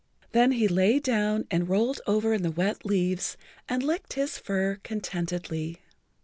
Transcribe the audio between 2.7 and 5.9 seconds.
leaves and licked his fur contentedly.